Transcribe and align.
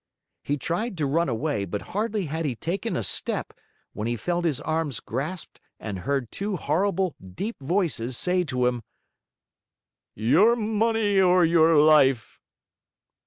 He 0.41 0.57
tried 0.57 0.97
to 0.97 1.05
run 1.05 1.29
away, 1.29 1.63
but 1.63 1.83
hardly 1.93 2.25
had 2.25 2.43
he 2.43 2.55
taken 2.55 2.97
a 2.97 3.03
step, 3.03 3.53
when 3.93 4.07
he 4.07 4.15
felt 4.15 4.45
his 4.45 4.59
arms 4.61 4.99
grasped 4.99 5.61
and 5.79 5.99
heard 5.99 6.31
two 6.31 6.55
horrible, 6.55 7.13
deep 7.21 7.59
voices 7.61 8.17
say 8.17 8.43
to 8.45 8.65
him: 8.65 8.81
"Your 10.15 10.55
money 10.55 11.19
or 11.21 11.45
your 11.45 11.75
life!" 11.77 12.39